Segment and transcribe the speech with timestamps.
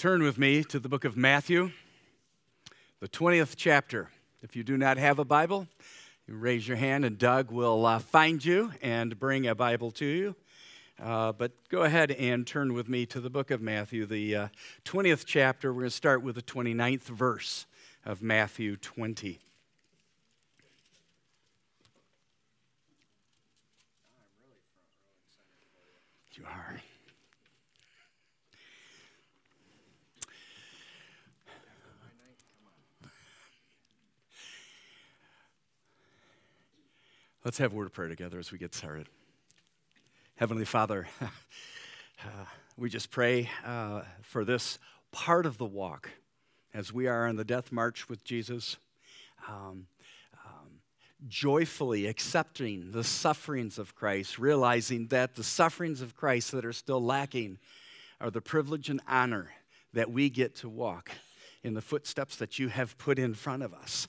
[0.00, 1.72] Turn with me to the book of Matthew,
[3.00, 4.08] the 20th chapter.
[4.40, 5.68] If you do not have a Bible,
[6.26, 10.06] you raise your hand and Doug will uh, find you and bring a Bible to
[10.06, 10.36] you.
[10.98, 14.48] Uh, but go ahead and turn with me to the book of Matthew, the uh,
[14.86, 15.70] 20th chapter.
[15.70, 17.66] We're going to start with the 29th verse
[18.06, 19.38] of Matthew 20.
[26.32, 26.69] You are.
[37.42, 39.08] Let's have a word of prayer together as we get started.
[40.36, 42.44] Heavenly Father, uh,
[42.76, 44.78] we just pray uh, for this
[45.10, 46.10] part of the walk
[46.74, 48.76] as we are on the death march with Jesus,
[49.48, 49.86] um,
[50.44, 50.68] um,
[51.28, 57.02] joyfully accepting the sufferings of Christ, realizing that the sufferings of Christ that are still
[57.02, 57.56] lacking
[58.20, 59.48] are the privilege and honor
[59.94, 61.10] that we get to walk
[61.62, 64.08] in the footsteps that you have put in front of us.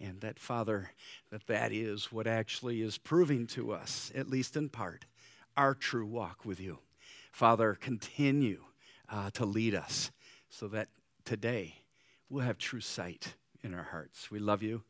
[0.00, 0.92] And that, Father,
[1.30, 5.04] that that is what actually is proving to us, at least in part,
[5.56, 6.78] our true walk with you.
[7.32, 8.62] Father, continue
[9.10, 10.10] uh, to lead us
[10.48, 10.88] so that
[11.24, 11.74] today
[12.30, 14.30] we'll have true sight in our hearts.
[14.30, 14.82] We love you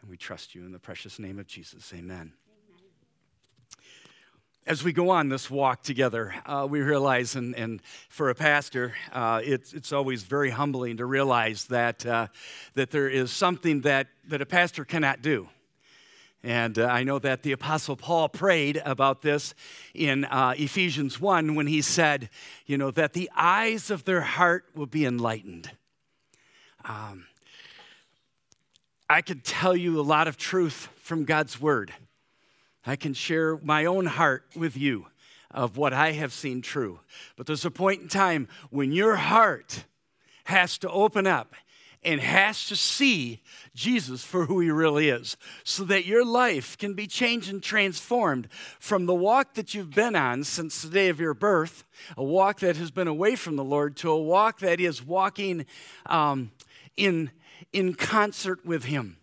[0.00, 1.92] and we trust you in the precious name of Jesus.
[1.94, 2.32] Amen
[4.66, 8.94] as we go on this walk together, uh, we realize, and, and for a pastor,
[9.12, 12.28] uh, it's, it's always very humbling to realize that, uh,
[12.74, 15.48] that there is something that, that a pastor cannot do.
[16.44, 19.54] And uh, I know that the Apostle Paul prayed about this
[19.94, 22.30] in uh, Ephesians 1 when he said,
[22.66, 25.70] you know, that the eyes of their heart will be enlightened.
[26.84, 27.26] Um,
[29.10, 31.92] I could tell you a lot of truth from God's Word.
[32.84, 35.06] I can share my own heart with you
[35.50, 37.00] of what I have seen true.
[37.36, 39.84] But there's a point in time when your heart
[40.44, 41.54] has to open up
[42.04, 43.40] and has to see
[43.74, 48.48] Jesus for who he really is so that your life can be changed and transformed
[48.80, 51.84] from the walk that you've been on since the day of your birth,
[52.16, 55.64] a walk that has been away from the Lord, to a walk that is walking
[56.06, 56.50] um,
[56.96, 57.30] in,
[57.72, 59.18] in concert with him,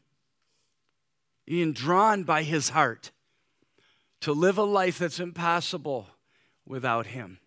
[1.45, 3.11] being drawn by his heart
[4.21, 6.07] to live a life that's impossible
[6.65, 7.39] without Him.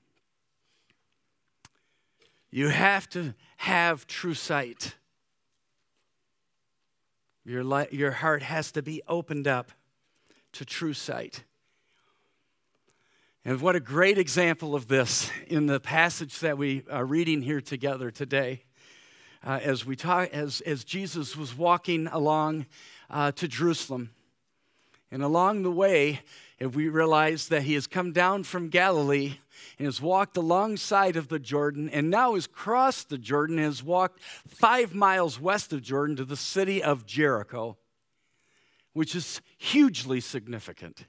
[2.51, 4.95] You have to have true sight.
[7.45, 9.73] Your, li- your heart has to be opened up
[10.53, 11.45] to true sight.
[13.45, 17.61] And what a great example of this in the passage that we are reading here
[17.61, 18.63] together today.
[19.45, 22.67] Uh, as, we talk, as, as Jesus was walking along
[23.11, 24.11] uh, to Jerusalem.
[25.11, 26.21] And along the way,
[26.63, 29.35] if we realize that he has come down from Galilee
[29.79, 33.83] and has walked alongside of the Jordan and now has crossed the Jordan and has
[33.83, 37.77] walked five miles west of Jordan to the city of Jericho,
[38.93, 41.05] which is hugely significant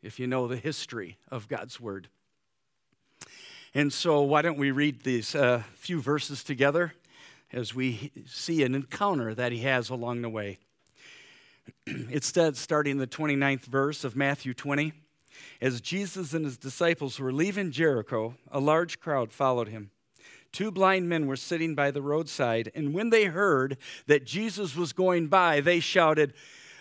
[0.00, 2.08] if you know the history of God's Word.
[3.74, 6.92] And so, why don't we read these uh, few verses together
[7.52, 10.60] as we see an encounter that he has along the way?
[11.86, 14.92] It's starting the 29th verse of Matthew 20.
[15.60, 19.90] As Jesus and his disciples were leaving Jericho, a large crowd followed him.
[20.52, 24.92] Two blind men were sitting by the roadside, and when they heard that Jesus was
[24.92, 26.32] going by, they shouted,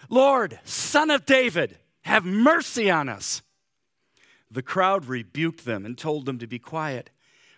[0.09, 3.41] Lord, Son of David, have mercy on us.
[4.49, 7.09] The crowd rebuked them and told them to be quiet,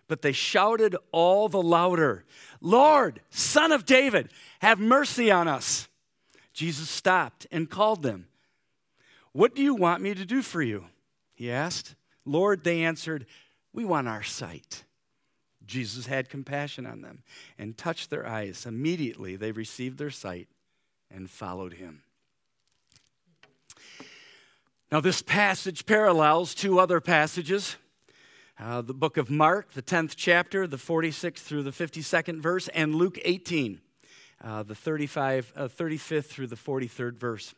[0.08, 2.26] but they shouted all the louder,
[2.60, 5.88] Lord, Son of David, have mercy on us.
[6.60, 8.28] Jesus stopped and called them.
[9.32, 10.88] What do you want me to do for you?
[11.34, 11.96] He asked.
[12.26, 13.28] Lord, they answered,
[13.72, 14.84] We want our sight.
[15.66, 17.24] Jesus had compassion on them
[17.58, 18.66] and touched their eyes.
[18.66, 20.50] Immediately they received their sight
[21.10, 22.02] and followed him.
[24.92, 27.78] Now, this passage parallels two other passages.
[28.60, 32.96] Uh, the book of Mark, the 10th chapter, the 46th through the 52nd verse, and
[32.96, 33.80] Luke 18
[34.44, 37.54] uh, the 35, uh, 35th through the 43rd verse.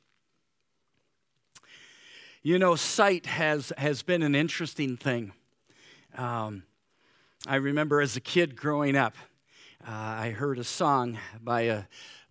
[2.44, 5.34] You know, sight has, has been an interesting thing.
[6.18, 6.64] Um,
[7.48, 9.16] I remember as a kid growing up,
[9.88, 11.84] uh, I heard a song by a,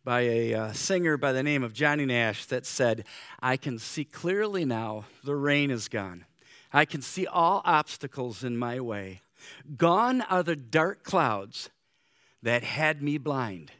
[0.05, 3.05] by a uh, singer by the name of Johnny Nash that said,
[3.41, 6.25] I can see clearly now, the rain is gone.
[6.73, 9.23] I can see all obstacles in my way.
[9.77, 11.71] Gone are the dark clouds
[12.43, 13.73] that had me blind.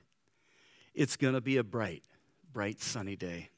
[0.95, 2.03] It's going to be a bright,
[2.53, 3.51] bright, sunny day.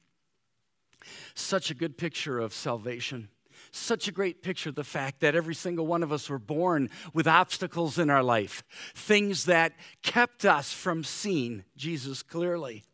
[1.34, 3.28] Such a good picture of salvation.
[3.70, 6.90] such a great picture of the fact that every single one of us were born
[7.14, 8.62] with obstacles in our life,
[8.94, 12.84] things that kept us from seeing Jesus clearly.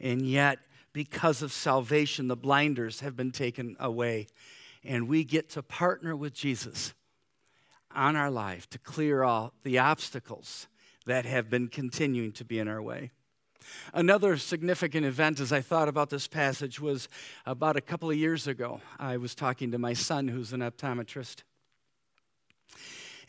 [0.00, 0.58] And yet,
[0.92, 4.26] because of salvation, the blinders have been taken away.
[4.82, 6.94] And we get to partner with Jesus
[7.94, 10.66] on our life to clear all the obstacles
[11.06, 13.10] that have been continuing to be in our way.
[13.92, 17.08] Another significant event as I thought about this passage was
[17.46, 18.80] about a couple of years ago.
[18.98, 21.42] I was talking to my son, who's an optometrist.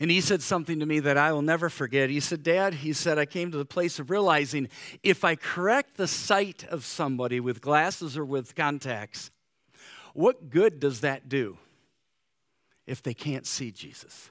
[0.00, 2.10] And he said something to me that I will never forget.
[2.10, 4.68] He said, Dad, he said, I came to the place of realizing
[5.02, 9.30] if I correct the sight of somebody with glasses or with contacts,
[10.14, 11.56] what good does that do
[12.86, 14.30] if they can't see Jesus?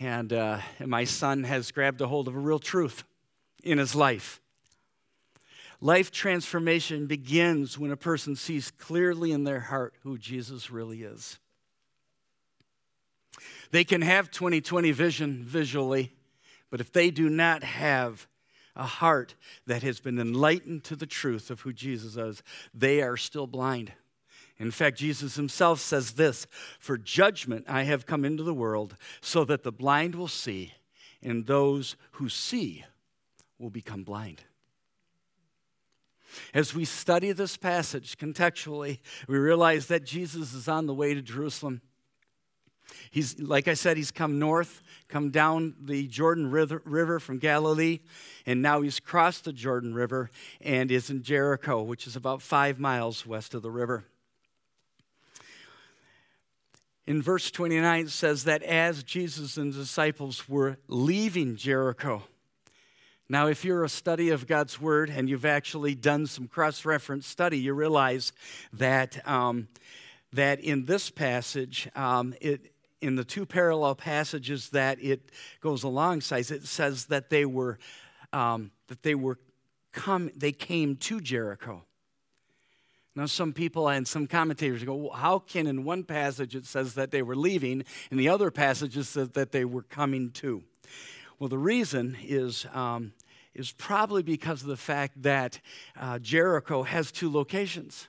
[0.00, 3.04] And, uh, and my son has grabbed a hold of a real truth
[3.62, 4.40] in his life.
[5.80, 11.38] Life transformation begins when a person sees clearly in their heart who Jesus really is.
[13.70, 16.12] They can have 2020 vision visually,
[16.70, 18.26] but if they do not have
[18.74, 19.34] a heart
[19.66, 22.42] that has been enlightened to the truth of who Jesus is,
[22.74, 23.92] they are still blind.
[24.58, 26.46] In fact, Jesus himself says this
[26.80, 30.74] For judgment I have come into the world, so that the blind will see,
[31.22, 32.84] and those who see
[33.58, 34.42] will become blind.
[36.52, 41.22] As we study this passage contextually, we realize that Jesus is on the way to
[41.22, 41.80] Jerusalem.
[43.10, 48.00] He's, like I said, he's come north, come down the Jordan River from Galilee,
[48.46, 50.30] and now he's crossed the Jordan River
[50.60, 54.04] and is in Jericho, which is about five miles west of the river.
[57.06, 62.24] In verse 29, it says that as Jesus and disciples were leaving Jericho,
[63.30, 67.26] now, if you're a study of God's Word and you've actually done some cross reference
[67.26, 68.32] study, you realize
[68.72, 69.68] that, um,
[70.32, 72.72] that in this passage, um, it,
[73.02, 75.30] in the two parallel passages that it
[75.60, 77.78] goes alongside, it says that they were,
[78.32, 79.38] um, that they were
[79.92, 81.84] come, they came to Jericho.
[83.14, 86.94] Now, some people and some commentators go, well, how can in one passage it says
[86.94, 90.62] that they were leaving, and the other passage it says that they were coming to?
[91.38, 93.12] Well, the reason is, um,
[93.54, 95.60] is probably because of the fact that
[95.96, 98.08] uh, Jericho has two locations.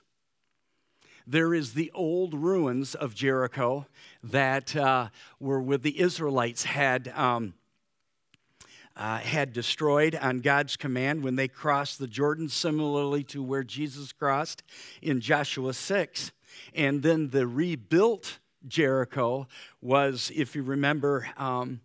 [1.28, 3.86] There is the old ruins of Jericho
[4.24, 7.12] that uh, were where the Israelites had.
[7.14, 7.54] Um,
[8.96, 14.12] uh, had destroyed on God's command when they crossed the Jordan, similarly to where Jesus
[14.12, 14.62] crossed
[15.00, 16.32] in Joshua 6.
[16.74, 19.46] And then the rebuilt Jericho
[19.80, 21.80] was, if you remember, um,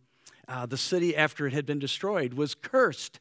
[0.48, 3.20] uh, the city after it had been destroyed was cursed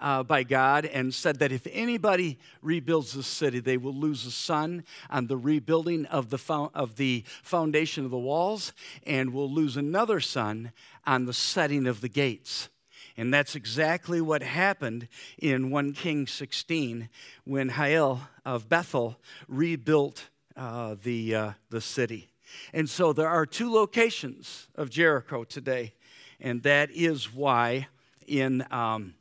[0.00, 4.30] uh, by God and said that if anybody rebuilds the city, they will lose a
[4.30, 8.72] son on the rebuilding of the, fo- of the foundation of the walls
[9.06, 10.72] and will lose another son
[11.06, 12.68] on the setting of the gates.
[13.16, 15.08] And that's exactly what happened
[15.38, 17.08] in 1 King 16
[17.44, 22.30] when Hiel of Bethel rebuilt uh, the, uh, the city.
[22.72, 25.94] And so there are two locations of Jericho today,
[26.40, 27.88] and that is why
[28.26, 29.14] in um,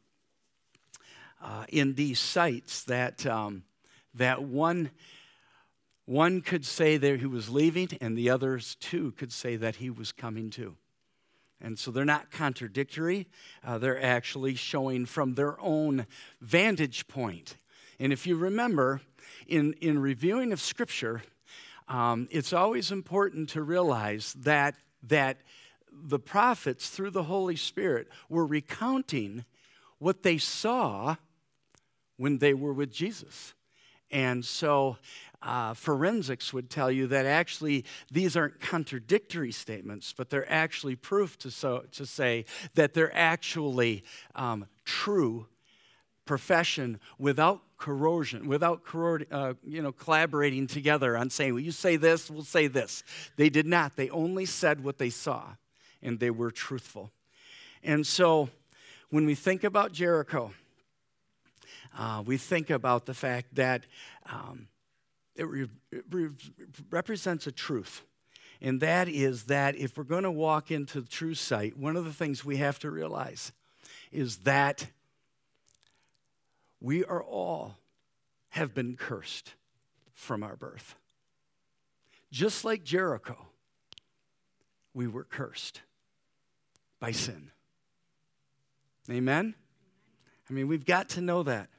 [1.42, 3.64] uh, in these sites that, um,
[4.14, 4.92] that one,
[6.06, 9.90] one could say that he was leaving, and the others, too, could say that he
[9.90, 10.76] was coming too.
[11.62, 13.28] And so they're not contradictory,
[13.66, 16.08] uh, they're actually showing from their own
[16.40, 17.58] vantage point.
[18.00, 19.02] And if you remember,
[19.46, 21.22] in, in reviewing of Scripture,
[21.90, 25.38] um, it's always important to realize that, that
[26.04, 29.46] the prophets, through the Holy Spirit, were recounting
[30.00, 31.16] what they saw
[32.18, 33.54] when they were with Jesus.
[34.12, 34.98] And so
[35.42, 41.38] uh, forensics would tell you that actually these aren't contradictory statements, but they're actually proof
[41.40, 44.04] to, so, to say that they're actually
[44.36, 45.48] um, true
[46.26, 48.82] profession without corrosion, without
[49.32, 53.04] uh, you know, collaborating together on saying, well, you say this, we'll say this.
[53.38, 53.96] They did not.
[53.96, 55.56] They only said what they saw,
[56.02, 57.12] and they were truthful.
[57.84, 58.50] And so
[59.10, 60.54] when we think about Jericho,
[61.98, 63.86] uh, we think about the fact that
[64.32, 64.68] um,
[65.36, 66.30] it, re- it re-
[66.92, 68.04] represents a truth.
[68.62, 72.06] And that is that if we're going to walk into the true sight, one of
[72.06, 73.52] the things we have to realize
[74.12, 74.88] is that
[76.82, 77.78] we are all
[78.50, 79.54] have been cursed
[80.14, 80.96] from our birth.
[82.32, 83.38] Just like Jericho,
[84.94, 85.82] we were cursed
[87.00, 87.52] by sin.
[89.10, 89.56] Amen?
[90.50, 91.70] I mean, we've got to know that.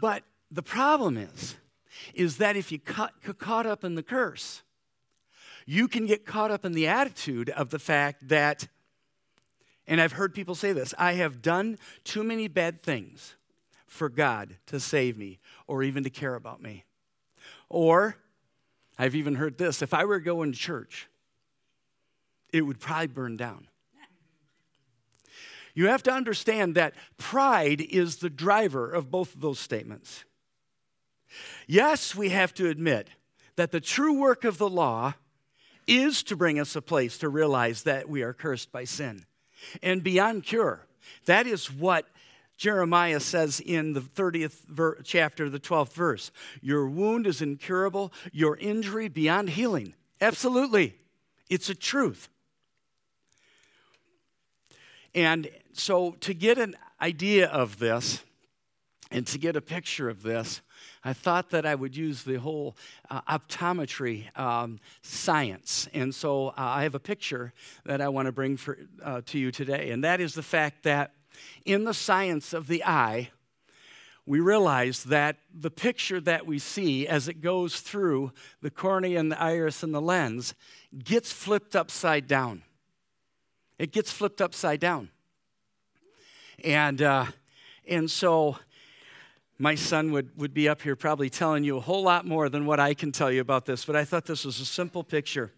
[0.00, 1.56] But the problem is,
[2.14, 4.62] is that if you got caught up in the curse,
[5.66, 8.68] you can get caught up in the attitude of the fact that,
[9.86, 13.34] and I've heard people say this I have done too many bad things
[13.86, 16.84] for God to save me or even to care about me.
[17.68, 18.16] Or,
[18.98, 21.08] I've even heard this if I were going to church,
[22.54, 23.66] it would probably burn down.
[25.74, 30.24] You have to understand that pride is the driver of both of those statements.
[31.66, 33.08] Yes, we have to admit
[33.56, 35.14] that the true work of the law
[35.88, 39.24] is to bring us a place to realize that we are cursed by sin
[39.82, 40.86] and beyond cure.
[41.26, 42.06] That is what
[42.56, 46.30] Jeremiah says in the 30th ver- chapter, the 12th verse.
[46.62, 49.94] Your wound is incurable, your injury beyond healing.
[50.20, 50.94] Absolutely.
[51.50, 52.28] It's a truth.
[55.14, 58.22] And so, to get an idea of this
[59.10, 60.60] and to get a picture of this,
[61.04, 62.76] I thought that I would use the whole
[63.10, 65.88] uh, optometry um, science.
[65.92, 67.52] And so uh, I have a picture
[67.84, 69.90] that I want to bring for, uh, to you today.
[69.90, 71.12] And that is the fact that
[71.64, 73.30] in the science of the eye,
[74.26, 79.30] we realize that the picture that we see as it goes through the cornea and
[79.30, 80.54] the iris and the lens
[80.96, 82.62] gets flipped upside down.
[83.78, 85.10] It gets flipped upside down.
[86.62, 87.26] And, uh,
[87.88, 88.56] and so
[89.58, 92.66] my son would, would be up here probably telling you a whole lot more than
[92.66, 95.52] what I can tell you about this, but I thought this was a simple picture.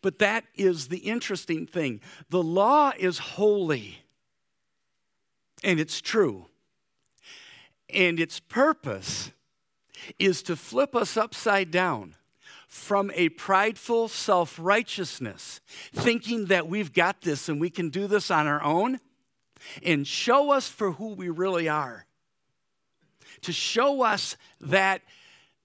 [0.00, 2.00] But that is the interesting thing.
[2.28, 3.98] The law is holy,
[5.62, 6.46] and it's true.
[7.88, 9.30] And its purpose
[10.18, 12.16] is to flip us upside down
[12.72, 15.60] from a prideful self righteousness,
[15.92, 18.98] thinking that we've got this and we can do this on our own,
[19.82, 22.06] and show us for who we really are
[23.42, 25.02] to show us that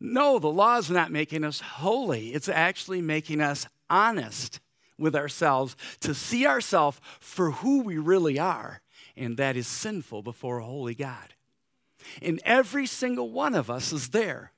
[0.01, 4.59] no, the law is not making us holy, it's actually making us honest
[4.97, 8.81] with ourselves to see ourselves for who we really are,
[9.15, 11.35] and that is sinful before a holy God.
[12.21, 14.51] And every single one of us is there.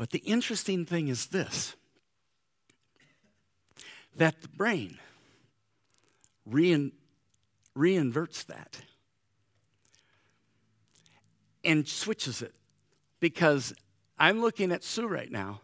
[0.00, 1.76] But the interesting thing is this
[4.16, 4.96] that the brain
[6.46, 6.92] rein,
[7.76, 8.80] reinverts that
[11.62, 12.54] and switches it
[13.20, 13.74] because
[14.18, 15.60] I'm looking at Sue right now.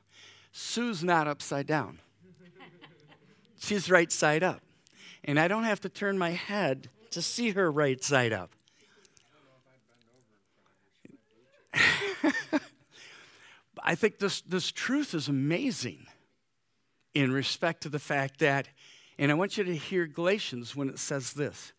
[0.52, 1.99] Sue's not upside down,
[3.59, 4.61] she's right side up.
[5.25, 8.50] And I don't have to turn my head to see her right side up.
[13.87, 16.09] I think this, this truth is amazing
[17.14, 18.69] in respect to the fact that,
[19.16, 21.73] and I want you to hear Galatians when it says this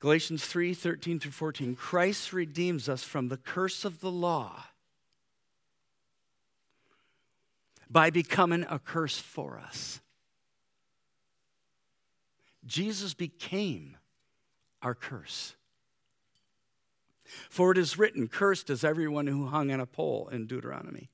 [0.00, 1.76] Galatians 3 13 through 14.
[1.76, 4.64] Christ redeems us from the curse of the law
[7.88, 10.00] by becoming a curse for us.
[12.66, 13.96] Jesus became
[14.82, 15.54] our curse.
[17.48, 21.08] For it is written, Cursed is everyone who hung on a pole in Deuteronomy.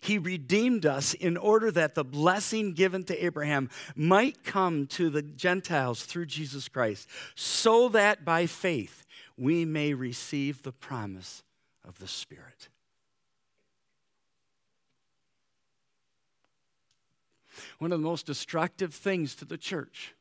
[0.00, 5.22] He redeemed us in order that the blessing given to Abraham might come to the
[5.22, 9.04] Gentiles through Jesus Christ, so that by faith
[9.36, 11.42] we may receive the promise
[11.86, 12.68] of the Spirit.
[17.78, 20.14] One of the most destructive things to the church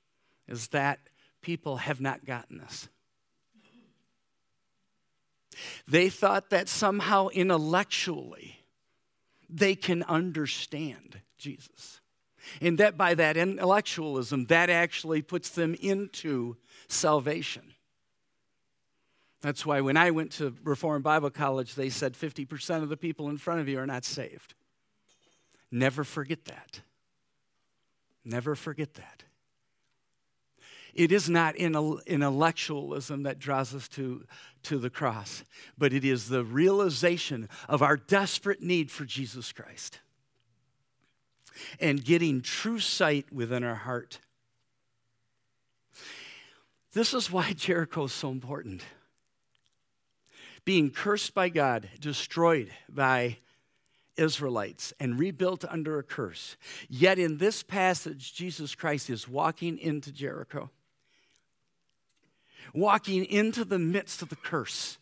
[0.48, 1.00] is that
[1.42, 2.88] people have not gotten this.
[5.88, 8.60] They thought that somehow intellectually
[9.50, 12.02] they can understand Jesus.
[12.62, 16.58] And that by that intellectualism, that actually puts them into
[16.88, 17.74] salvation.
[19.42, 23.30] That's why when I went to Reformed Bible College, they said 50% of the people
[23.30, 24.56] in front of you are not saved.
[25.72, 26.82] Never forget that.
[28.24, 29.24] Never forget that.
[30.94, 34.26] It is not intellectualism that draws us to,
[34.64, 35.44] to the cross,
[35.78, 40.00] but it is the realization of our desperate need for Jesus Christ
[41.80, 44.20] and getting true sight within our heart.
[46.94, 48.84] This is why Jericho is so important.
[50.66, 53.38] Being cursed by God, destroyed by
[54.16, 56.56] Israelites, and rebuilt under a curse.
[56.88, 60.70] Yet in this passage, Jesus Christ is walking into Jericho
[62.74, 64.98] walking into the midst of the curse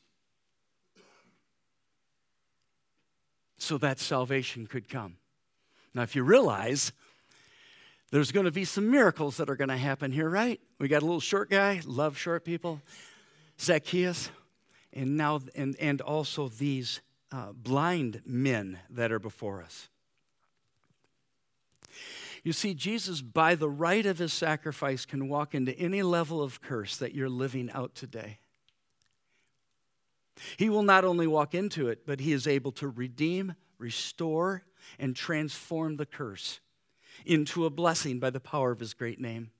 [3.57, 5.17] so that salvation could come.
[5.93, 6.91] Now, if you realize
[8.11, 10.59] there's going to be some miracles that are going to happen here, right?
[10.79, 12.81] We got a little short guy, love short people,
[13.59, 14.31] Zacchaeus,
[14.91, 17.01] and now and, and also these
[17.31, 19.89] uh, blind men that are before us.
[22.43, 26.61] You see, Jesus, by the right of his sacrifice, can walk into any level of
[26.61, 28.39] curse that you're living out today.
[30.57, 34.63] He will not only walk into it, but he is able to redeem, restore,
[34.97, 36.59] and transform the curse
[37.25, 39.51] into a blessing by the power of his great name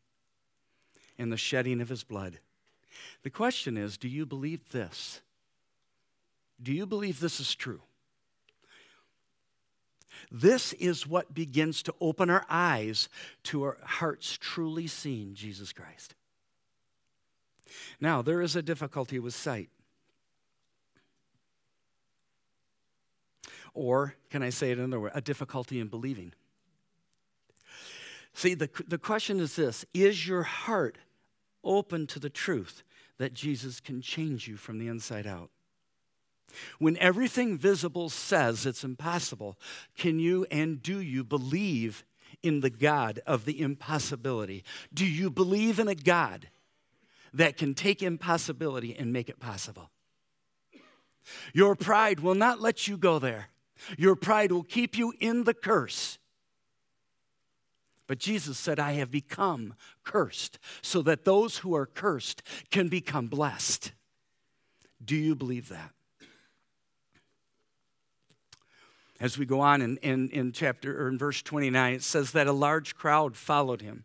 [1.20, 2.40] and the shedding of his blood.
[3.22, 5.22] The question is do you believe this?
[6.62, 7.82] Do you believe this is true?
[10.30, 13.10] This is what begins to open our eyes
[13.44, 16.16] to our hearts truly seeing Jesus Christ.
[18.00, 19.70] Now, there is a difficulty with sight.
[23.74, 26.34] Or, can I say it another way, a difficulty in believing.
[28.34, 30.98] See, the, the question is this Is your heart
[31.64, 32.84] open to the truth
[33.18, 35.50] that Jesus can change you from the inside out?
[36.80, 39.58] When everything visible says it's impossible,
[39.98, 42.04] can you and do you believe
[42.44, 44.64] in the God of the impossibility?
[44.94, 46.48] Do you believe in a God
[47.34, 49.90] that can take impossibility and make it possible?
[51.54, 53.48] Your pride will not let you go there.
[53.98, 56.18] Your pride will keep you in the curse.
[58.08, 63.28] But Jesus said, I have become cursed so that those who are cursed can become
[63.28, 63.94] blessed.
[65.04, 65.92] Do you believe that?
[69.22, 72.48] As we go on in, in, in chapter or in verse 29, it says that
[72.48, 74.04] a large crowd followed him.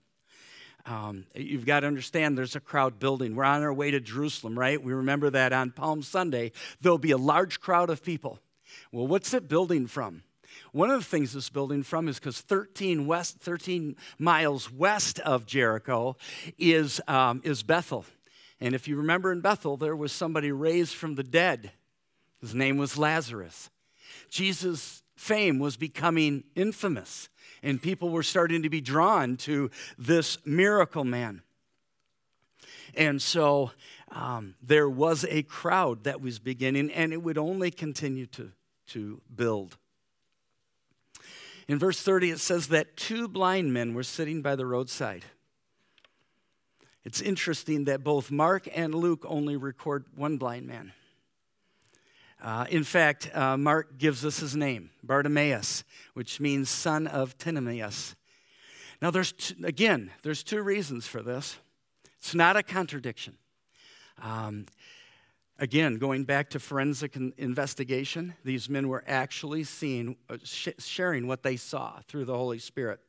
[0.85, 3.35] Um, you've got to understand there's a crowd building.
[3.35, 4.80] We're on our way to Jerusalem, right?
[4.80, 8.40] We remember that on Palm Sunday, there'll be a large crowd of people.
[8.92, 10.23] Well, what's it building from?
[10.73, 15.46] One of the things it's building from is because 13 west, 13 miles west of
[15.46, 16.16] Jericho
[16.58, 18.04] is, um, is Bethel.
[18.61, 21.73] And if you remember in Bethel, there was somebody raised from the dead.
[22.42, 23.70] His name was Lazarus.
[24.28, 27.28] Jesus' fame was becoming infamous,
[27.62, 31.42] and people were starting to be drawn to this miracle man.
[32.94, 33.73] And so
[34.11, 38.52] um, there was a crowd that was beginning, and it would only continue to
[38.88, 39.76] to build.
[41.69, 45.25] In verse 30, it says that two blind men were sitting by the roadside.
[47.04, 50.93] It's interesting that both Mark and Luke only record one blind man.
[52.42, 58.14] Uh, in fact, uh, Mark gives us his name, Bartimaeus, which means son of Timaeus.
[59.00, 61.56] Now, there's t- again, there's two reasons for this.
[62.18, 63.36] It's not a contradiction.
[64.22, 64.66] Um,
[65.58, 71.56] Again, going back to forensic investigation, these men were actually seeing, uh, sharing what they
[71.56, 73.00] saw through the Holy Spirit.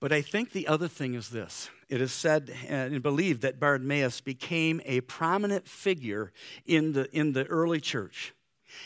[0.00, 4.20] But I think the other thing is this it is said and believed that Bartimaeus
[4.20, 6.32] became a prominent figure
[6.64, 8.32] in the, in the early church.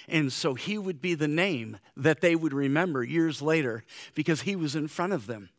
[0.09, 4.57] And so he would be the name that they would remember years later because he
[4.57, 5.51] was in front of them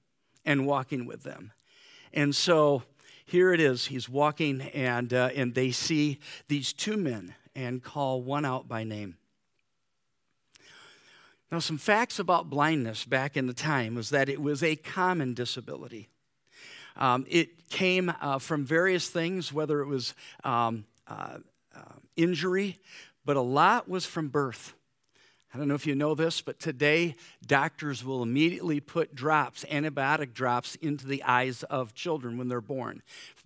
[0.44, 1.52] and walking with them.
[2.12, 2.84] And so
[3.26, 3.86] here it is.
[3.86, 8.84] He's walking, and, uh, and they see these two men and call one out by
[8.84, 9.18] name.
[11.52, 15.34] Now, some facts about blindness back in the time was that it was a common
[15.34, 16.10] disability.
[16.96, 21.38] Um, it came uh, from various things, whether it was um, uh,
[21.76, 21.80] uh,
[22.16, 22.80] injury,
[23.26, 24.74] but a lot was from birth.
[25.54, 30.34] I don't know if you know this, but today doctors will immediately put drops, antibiotic
[30.34, 33.02] drops, into the eyes of children when they're born,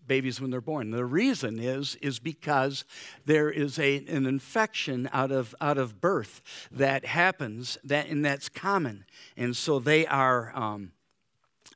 [0.10, 0.92] babies when they're born.
[0.92, 2.84] The reason is is because
[3.26, 8.50] there is a, an infection out of out of birth that happens that and that's
[8.50, 9.06] common,
[9.38, 10.92] and so they are um,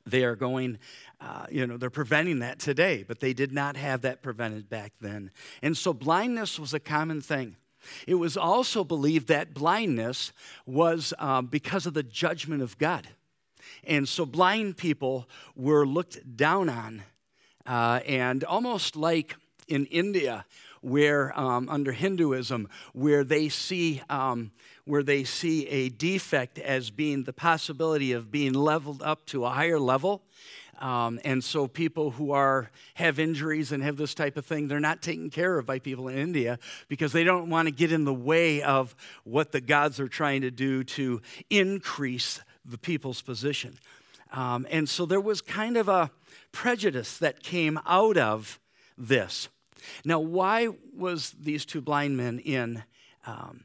[0.04, 0.78] they are going.
[1.20, 4.92] Uh, you know, they're preventing that today, but they did not have that prevented back
[5.00, 5.30] then.
[5.62, 7.56] And so blindness was a common thing.
[8.06, 10.32] It was also believed that blindness
[10.66, 13.08] was um, because of the judgment of God.
[13.84, 17.02] And so blind people were looked down on,
[17.66, 19.36] uh, and almost like
[19.68, 20.44] in India,
[20.80, 24.52] where um, under Hinduism, where they see um,
[24.84, 29.48] where they see a defect as being the possibility of being leveled up to a
[29.48, 30.22] higher level,
[30.80, 34.80] um, and so people who are have injuries and have this type of thing, they're
[34.80, 38.04] not taken care of by people in India because they don't want to get in
[38.04, 43.78] the way of what the gods are trying to do to increase the people's position.
[44.32, 46.10] Um, and so there was kind of a
[46.52, 48.58] prejudice that came out of
[48.96, 49.48] this.
[50.04, 52.84] Now, why was these two blind men in,
[53.26, 53.64] um,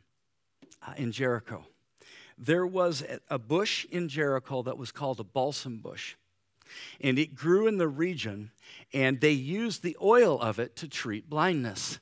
[0.85, 1.65] uh, in Jericho?
[2.37, 6.15] There was a bush in Jericho that was called a balsam bush
[7.01, 8.51] and it grew in the region,
[8.93, 11.99] and they used the oil of it to treat blindness.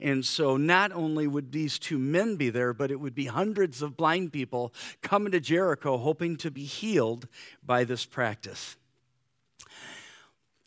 [0.00, 3.82] And so not only would these two men be there, but it would be hundreds
[3.82, 4.72] of blind people
[5.02, 7.28] coming to Jericho hoping to be healed
[7.64, 8.76] by this practice.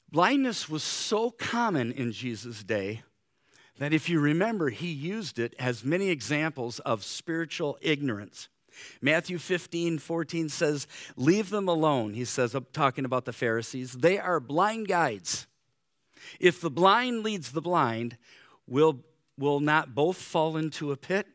[0.10, 3.04] Blindness was so common in Jesus' day
[3.78, 8.48] that if you remember, he used it as many examples of spiritual ignorance.
[9.02, 13.94] Matthew 15, 14 says, Leave them alone, he says, uh, talking about the Pharisees.
[13.94, 15.48] They are blind guides.
[16.40, 18.18] If the blind leads the blind,
[18.68, 19.02] will,
[19.38, 21.28] will not both fall into a pit?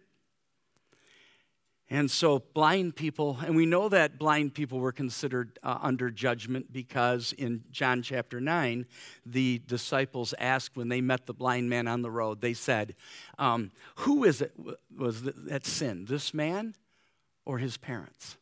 [1.92, 6.72] And so, blind people, and we know that blind people were considered uh, under judgment
[6.72, 8.86] because in John chapter 9,
[9.26, 12.94] the disciples asked when they met the blind man on the road, they said,
[13.38, 14.54] um, Who is it
[14.96, 16.76] was that sin, this man
[17.44, 18.38] or his parents?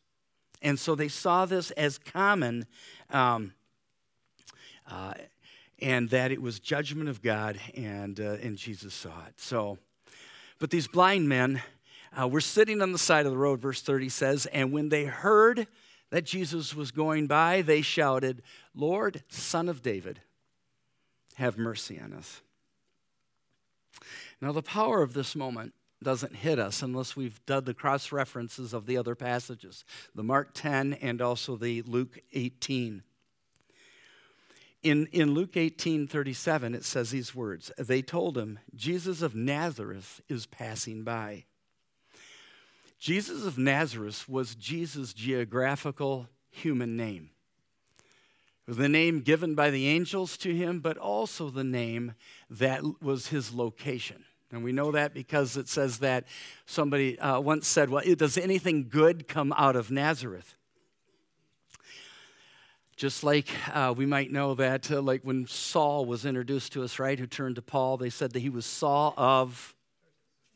[0.61, 2.67] And so they saw this as common,
[3.09, 3.51] um,
[4.89, 5.15] uh,
[5.81, 9.41] and that it was judgment of God, and, uh, and Jesus saw it.
[9.41, 9.77] So,
[10.57, 11.61] but these blind men,
[12.19, 15.05] uh, we're sitting on the side of the road, verse 30 says, and when they
[15.05, 15.67] heard
[16.09, 18.41] that Jesus was going by, they shouted,
[18.75, 20.19] Lord, Son of David,
[21.35, 22.41] have mercy on us.
[24.41, 28.73] Now, the power of this moment doesn't hit us unless we've done the cross references
[28.73, 33.03] of the other passages, the Mark 10 and also the Luke 18.
[34.83, 40.21] In, in Luke 18 37, it says these words They told him, Jesus of Nazareth
[40.27, 41.45] is passing by.
[43.01, 47.31] Jesus of Nazareth was Jesus' geographical human name.
[47.97, 52.13] It was the name given by the angels to him, but also the name
[52.47, 54.23] that was his location.
[54.51, 56.27] And we know that because it says that
[56.67, 60.55] somebody uh, once said, Well, does anything good come out of Nazareth?
[62.97, 66.99] Just like uh, we might know that, uh, like when Saul was introduced to us,
[66.99, 69.73] right, who turned to Paul, they said that he was Saul of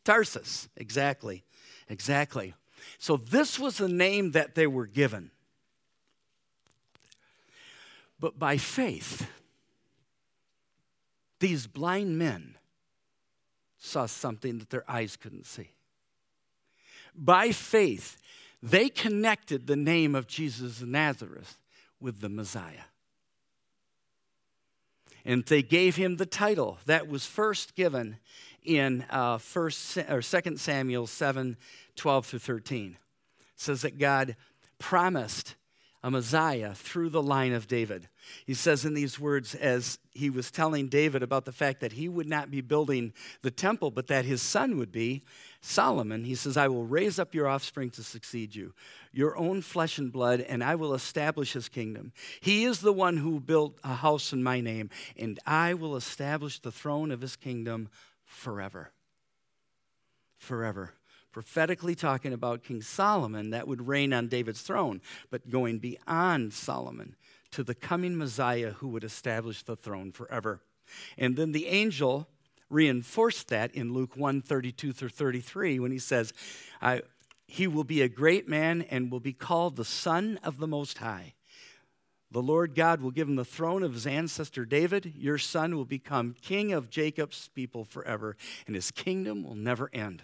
[0.04, 0.70] Tarsus.
[0.78, 1.44] Exactly.
[1.90, 2.54] Exactly.
[2.98, 5.32] So this was the name that they were given.
[8.20, 9.28] But by faith,
[11.40, 12.56] these blind men
[13.78, 15.70] saw something that their eyes couldn't see.
[17.14, 18.18] By faith,
[18.64, 21.58] they connected the name of Jesus of Nazareth
[22.00, 22.90] with the Messiah.
[25.24, 28.18] And they gave him the title that was first given
[28.66, 31.58] in uh, first or second Samuel 7,
[31.96, 32.92] 12 through 13.
[32.92, 32.98] It
[33.56, 34.36] says that God
[34.80, 35.56] promised
[36.06, 38.08] a Messiah through the line of David.
[38.46, 42.08] He says in these words, as he was telling David about the fact that he
[42.08, 45.24] would not be building the temple, but that his son would be,
[45.62, 48.76] Solomon, he says, I will raise up your offspring to succeed you,
[49.14, 52.14] your own flesh and blood, and I will establish his kingdom.
[52.40, 56.60] He is the one who built a house in my name, and I will establish
[56.60, 57.90] the throne of his kingdom
[58.36, 58.92] forever.
[60.38, 60.94] Forever.
[61.32, 67.16] Prophetically talking about King Solomon that would reign on David's throne, but going beyond Solomon
[67.52, 70.62] to the coming Messiah who would establish the throne forever.
[71.18, 72.28] And then the angel
[72.70, 76.34] reinforced that in Luke 1 32 through 33 when he says,
[77.48, 81.00] He will be a great man and will be called the Son of the Most
[81.00, 81.35] High.
[82.36, 85.14] The Lord God will give him the throne of his ancestor David.
[85.16, 88.36] Your son will become king of Jacob's people forever,
[88.68, 90.22] and his kingdom will never end.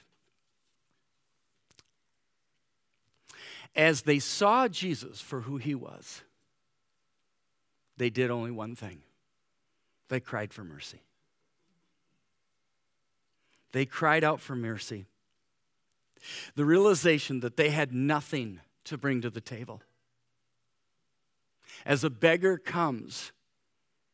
[3.78, 6.21] As they saw Jesus for who he was,
[7.95, 9.04] they did only one thing
[10.10, 11.00] they cried for mercy.
[13.71, 15.06] They cried out for mercy.
[16.56, 19.82] The realization that they had nothing to bring to the table
[21.86, 23.32] as a beggar comes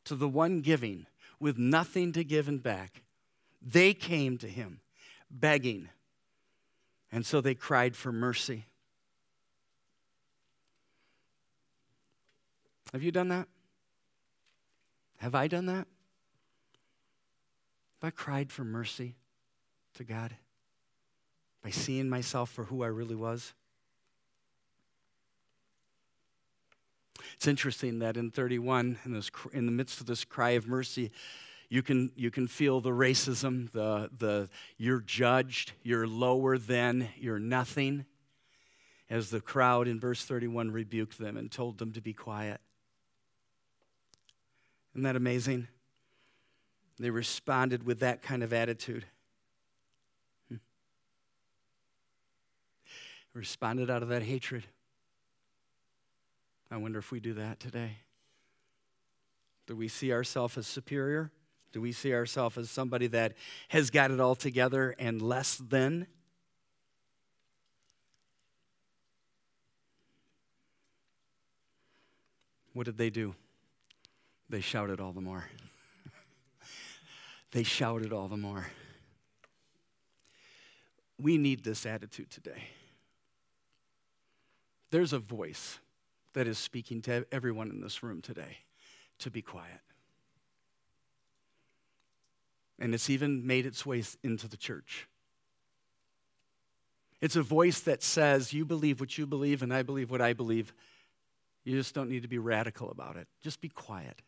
[0.05, 1.05] to the one giving
[1.39, 3.03] with nothing to give and back,
[3.61, 4.79] they came to him
[5.29, 5.89] begging.
[7.11, 8.65] And so they cried for mercy.
[12.93, 13.47] Have you done that?
[15.17, 15.87] Have I done that?
[18.01, 19.15] Have I cried for mercy
[19.95, 20.35] to God
[21.63, 23.53] by seeing myself for who I really was?
[27.35, 31.11] It's interesting that in 31, in, this, in the midst of this cry of mercy,
[31.69, 37.39] you can, you can feel the racism, the, the you're judged, you're lower than, you're
[37.39, 38.05] nothing,
[39.09, 42.59] as the crowd in verse 31 rebuked them and told them to be quiet.
[44.93, 45.67] Isn't that amazing?
[46.99, 49.05] They responded with that kind of attitude.
[50.49, 50.55] Hmm.
[53.33, 54.65] Responded out of that hatred.
[56.69, 57.97] I wonder if we do that today.
[59.67, 61.31] Do we see ourselves as superior?
[61.71, 63.33] Do we see ourselves as somebody that
[63.69, 66.07] has got it all together and less than?
[72.73, 73.35] What did they do?
[74.49, 75.45] They shouted all the more.
[77.51, 78.67] they shouted all the more.
[81.19, 82.63] We need this attitude today.
[84.91, 85.79] There's a voice
[86.37, 88.59] that is speaking to everyone in this room today
[89.17, 89.81] to be quiet.
[92.77, 95.07] And it's even made its way into the church.
[97.21, 100.33] It's a voice that says, You believe what you believe, and I believe what I
[100.33, 100.73] believe.
[101.63, 103.27] You just don't need to be radical about it.
[103.41, 104.21] Just be quiet.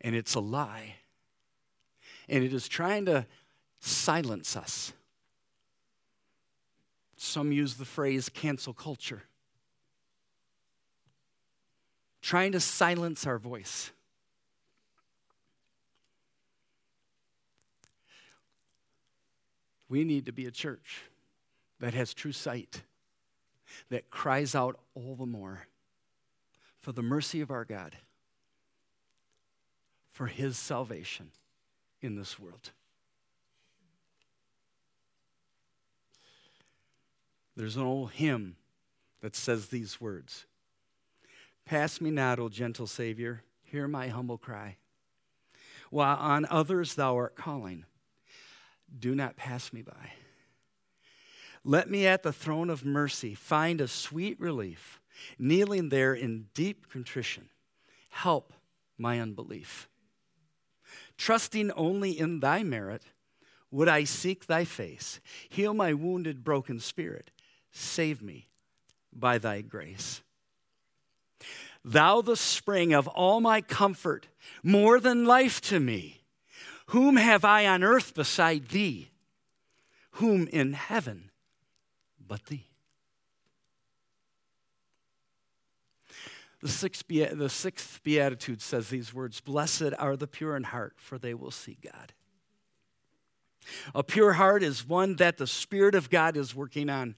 [0.00, 0.94] And it's a lie.
[2.28, 3.26] And it is trying to
[3.80, 4.92] silence us.
[7.16, 9.24] Some use the phrase cancel culture,
[12.26, 13.92] trying to silence our voice.
[19.88, 21.02] We need to be a church
[21.78, 22.82] that has true sight,
[23.90, 25.68] that cries out all the more
[26.80, 27.94] for the mercy of our God,
[30.10, 31.30] for his salvation
[32.02, 32.72] in this world.
[37.56, 38.56] There's an old hymn
[39.20, 40.44] that says these words
[41.66, 44.76] Pass me not, O gentle Savior, hear my humble cry.
[45.90, 47.84] While on others thou art calling,
[48.98, 50.12] do not pass me by.
[51.64, 55.00] Let me at the throne of mercy find a sweet relief,
[55.38, 57.48] kneeling there in deep contrition.
[58.08, 58.52] Help
[58.96, 59.88] my unbelief.
[61.18, 63.02] Trusting only in thy merit,
[63.70, 67.30] would I seek thy face, heal my wounded, broken spirit
[67.78, 68.48] Save me
[69.12, 70.22] by thy grace.
[71.88, 74.26] Thou, the spring of all my comfort,
[74.64, 76.24] more than life to me.
[76.86, 79.10] Whom have I on earth beside thee?
[80.12, 81.30] Whom in heaven
[82.26, 82.66] but thee?
[86.60, 91.18] The sixth, the sixth beatitude says these words Blessed are the pure in heart, for
[91.18, 92.12] they will see God.
[93.94, 97.14] A pure heart is one that the Spirit of God is working on.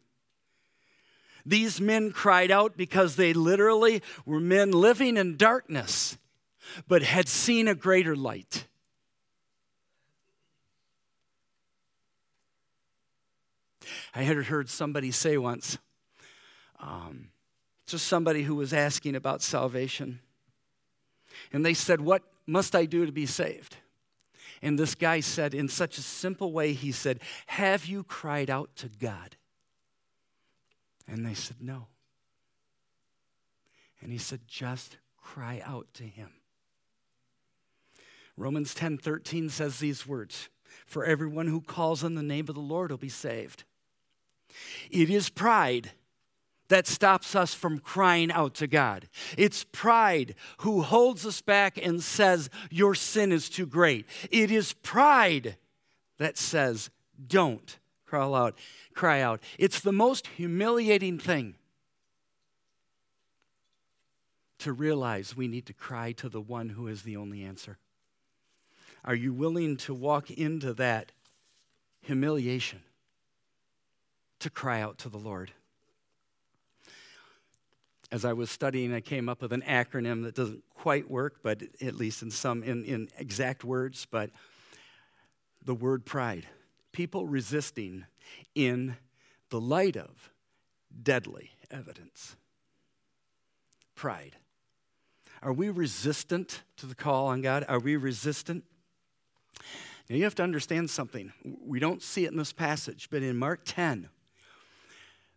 [1.44, 6.18] These men cried out because they literally were men living in darkness,
[6.86, 8.64] but had seen a greater light.
[14.14, 15.78] I had heard somebody say once,
[16.80, 17.28] um,
[17.86, 20.20] just somebody who was asking about salvation.
[21.52, 23.76] And they said, What must I do to be saved?
[24.62, 28.70] And this guy said, in such a simple way, he said, Have you cried out
[28.76, 29.36] to God?
[31.08, 31.86] And they said, No.
[34.00, 36.30] And he said, Just cry out to him.
[38.36, 40.48] Romans 10 13 says these words
[40.86, 43.64] For everyone who calls on the name of the Lord will be saved.
[44.90, 45.90] It is pride
[46.68, 49.08] that stops us from crying out to God.
[49.36, 54.06] It's pride who holds us back and says, Your sin is too great.
[54.30, 55.56] It is pride
[56.18, 56.90] that says,
[57.26, 58.56] Don't crawl out
[58.94, 59.40] cry out.
[59.58, 61.54] It's the most humiliating thing
[64.58, 67.78] to realize we need to cry to the one who is the only answer.
[69.04, 71.12] Are you willing to walk into that
[72.02, 72.80] humiliation
[74.40, 75.52] to cry out to the Lord?
[78.10, 81.62] As I was studying, I came up with an acronym that doesn't quite work, but
[81.80, 84.30] at least in some in, in exact words, but
[85.64, 86.46] the word pride.
[86.92, 88.06] People resisting
[88.54, 88.96] in
[89.50, 90.30] the light of
[91.02, 92.36] deadly evidence.
[93.94, 94.36] Pride.
[95.42, 97.64] Are we resistant to the call on God?
[97.68, 98.64] Are we resistant?
[100.08, 101.32] Now you have to understand something.
[101.44, 104.08] We don't see it in this passage, but in Mark 10,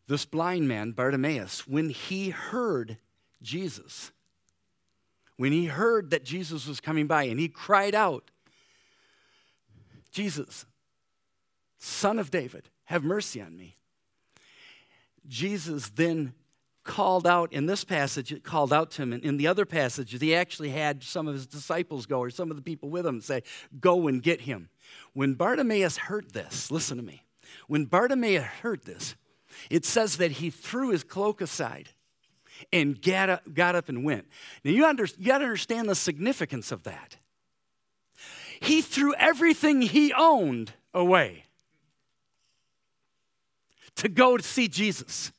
[0.08, 2.98] this blind man, Bartimaeus, when he heard
[3.42, 4.12] Jesus,
[5.38, 8.32] when he heard that Jesus was coming by and he cried out,
[10.12, 10.66] Jesus,
[11.84, 13.76] Son of David, have mercy on me.
[15.28, 16.34] Jesus then
[16.84, 19.14] called out, in this passage, it called out to him.
[19.14, 22.52] And in the other passages, he actually had some of his disciples go, or some
[22.52, 23.42] of the people with him, say,
[23.80, 24.70] Go and get him.
[25.14, 27.24] When Bartimaeus heard this, listen to me.
[27.68, 29.16] When Bartimaeus heard this,
[29.72, 31.90] it says that he threw his cloak aside
[32.72, 34.28] and got up, got up and went.
[34.64, 37.18] Now, you, under, you got to understand the significance of that.
[38.60, 41.46] He threw everything he owned away
[44.02, 45.32] to go to see Jesus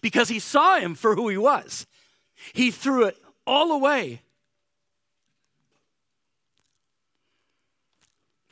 [0.00, 1.86] because he saw him for who he was.
[2.52, 4.22] He threw it all away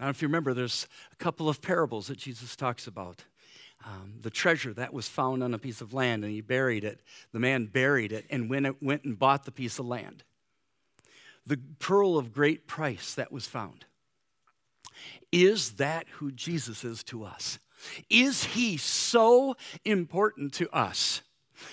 [0.02, 3.22] I don't know if you remember, there's a couple of parables that Jesus talks about.
[3.86, 7.00] Um, the treasure that was found on a piece of land, and he buried it.
[7.30, 10.24] The man buried it and went, went and bought the piece of land.
[11.46, 13.84] The pearl of great price that was found.
[15.30, 17.60] Is that who Jesus is to us?
[18.09, 21.23] Is he so important to us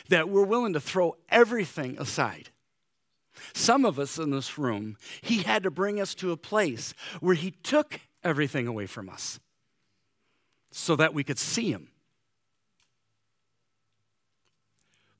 [0.09, 2.49] that we're willing to throw everything aside?
[3.53, 7.35] Some of us in this room, he had to bring us to a place where
[7.35, 9.39] he took everything away from us
[10.71, 11.89] so that we could see him.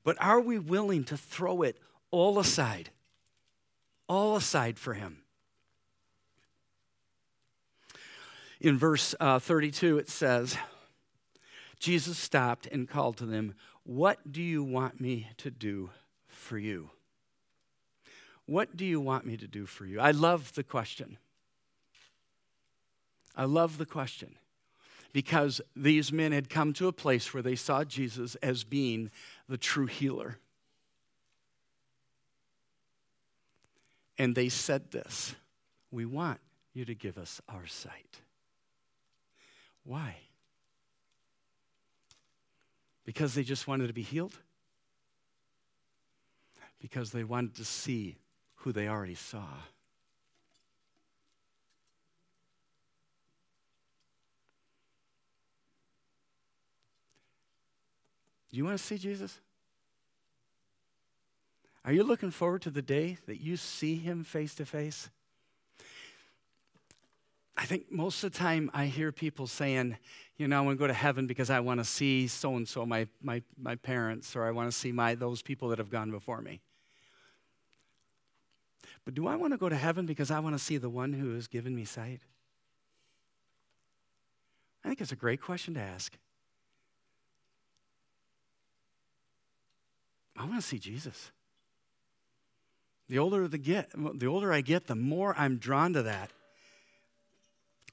[0.04, 1.76] But are we willing to throw it
[2.10, 2.90] all aside?
[4.08, 5.22] All aside for him.
[8.60, 10.56] In verse uh, 32, it says,
[11.80, 15.90] Jesus stopped and called to them, What do you want me to do
[16.28, 16.90] for you?
[18.46, 19.98] What do you want me to do for you?
[19.98, 21.16] I love the question.
[23.34, 24.36] I love the question
[25.12, 29.10] because these men had come to a place where they saw Jesus as being
[29.48, 30.38] the true healer.
[34.18, 35.34] And they said this
[35.90, 36.40] We want
[36.74, 38.20] you to give us our sight.
[39.84, 40.16] Why?
[43.04, 44.34] Because they just wanted to be healed?
[46.80, 48.16] Because they wanted to see
[48.56, 49.44] who they already saw.
[58.50, 59.38] Do you want to see Jesus?
[61.84, 65.08] Are you looking forward to the day that you see him face to face?
[67.56, 69.96] I think most of the time I hear people saying,
[70.40, 72.66] you know, I want to go to heaven because I want to see so and
[72.66, 75.90] so, my my my parents, or I want to see my those people that have
[75.90, 76.60] gone before me.
[79.04, 81.12] But do I want to go to heaven because I want to see the one
[81.12, 82.20] who has given me sight?
[84.82, 86.16] I think it's a great question to ask.
[90.38, 91.32] I want to see Jesus.
[93.10, 96.30] The older, the, get, the older I get, the more I'm drawn to that.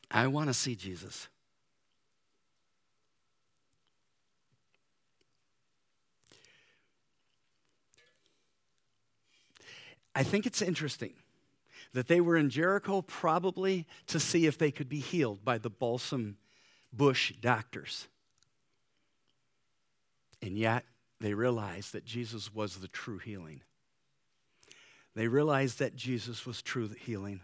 [0.09, 1.27] I want to see Jesus.
[10.17, 11.13] I think it's interesting
[11.93, 15.69] that they were in Jericho probably to see if they could be healed by the
[15.69, 16.37] balsam
[16.91, 18.07] bush doctors.
[20.41, 20.85] And yet,
[21.21, 23.61] they realized that Jesus was the true healing.
[25.13, 27.41] They realized that Jesus was true healing.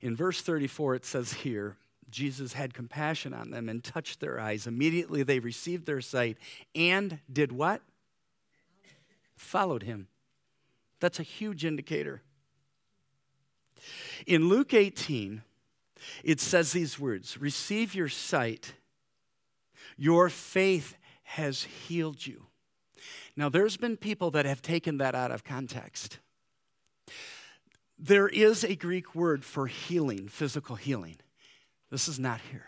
[0.00, 1.76] In verse 34, it says here,
[2.10, 4.66] Jesus had compassion on them and touched their eyes.
[4.66, 6.38] Immediately they received their sight
[6.74, 7.82] and did what?
[9.34, 10.08] Followed him.
[11.00, 12.22] That's a huge indicator.
[14.26, 15.42] In Luke 18,
[16.24, 18.74] it says these words Receive your sight,
[19.96, 22.46] your faith has healed you.
[23.36, 26.18] Now, there's been people that have taken that out of context.
[27.98, 31.16] There is a Greek word for healing, physical healing.
[31.90, 32.66] This is not here.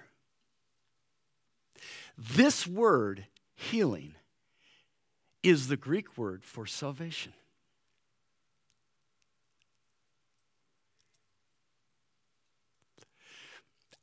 [2.17, 4.15] This word, healing,
[5.43, 7.33] is the Greek word for salvation.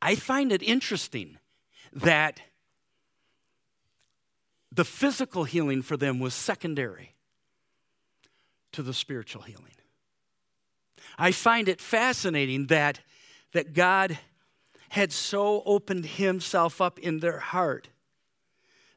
[0.01, 1.38] I find it interesting
[1.91, 2.39] that
[4.71, 7.15] the physical healing for them was secondary
[8.73, 9.73] to the spiritual healing.
[11.17, 12.99] I find it fascinating that,
[13.54, 14.19] that God
[14.95, 17.89] had so opened himself up in their heart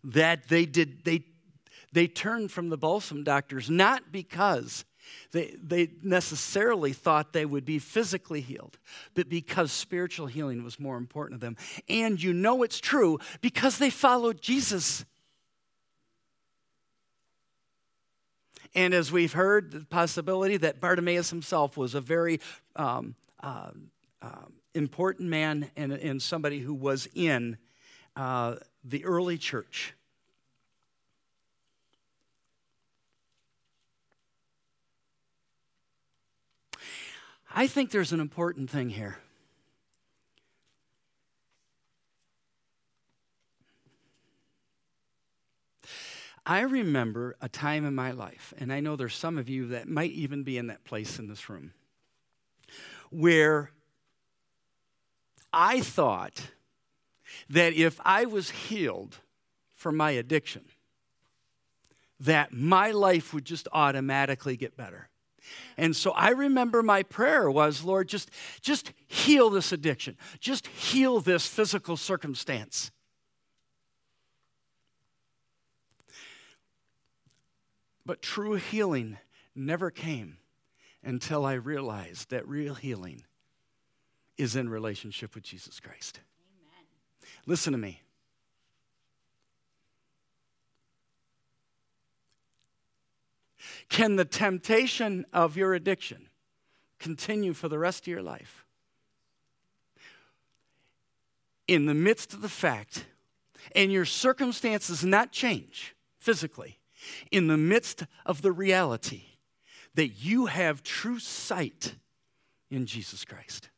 [0.04, 1.24] that they did they
[1.92, 4.84] they turned from the balsam doctors not because
[5.32, 8.78] they, they necessarily thought they would be physically healed,
[9.14, 11.56] but because spiritual healing was more important to them.
[11.88, 15.04] And you know it's true because they followed Jesus.
[18.74, 22.38] And as we've heard, the possibility that Bartimaeus himself was a very
[22.76, 23.70] um, uh,
[24.20, 24.44] uh,
[24.78, 27.58] important man and, and, somebody who was in
[28.16, 29.92] uh, the early church.
[37.54, 39.18] I think there's an important thing here.
[46.46, 49.86] I remember a time in my life, and I know there's some of you that
[49.86, 51.74] might even be in that place in this room,
[53.10, 53.70] where
[55.52, 56.48] I thought
[57.50, 59.18] that if I was healed
[59.74, 60.64] from my addiction,
[62.20, 65.08] that my life would just automatically get better.
[65.76, 68.30] And so I remember my prayer was, Lord, just,
[68.60, 70.16] just heal this addiction.
[70.40, 72.90] Just heal this physical circumstance.
[78.04, 79.18] But true healing
[79.54, 80.38] never came
[81.02, 83.24] until I realized that real healing
[84.38, 86.20] is in relationship with Jesus Christ.
[86.62, 86.86] Amen.
[87.46, 88.02] Listen to me.
[93.88, 96.28] Can the temptation of your addiction
[96.98, 98.64] continue for the rest of your life?
[101.66, 103.06] In the midst of the fact,
[103.74, 106.78] and your circumstances not change physically,
[107.30, 109.24] in the midst of the reality
[109.94, 111.94] that you have true sight
[112.70, 113.70] in Jesus Christ.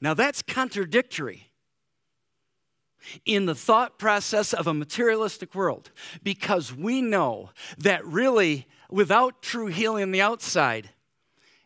[0.00, 1.52] Now that's contradictory
[3.24, 5.90] in the thought process of a materialistic world
[6.22, 10.90] because we know that really, without true healing on the outside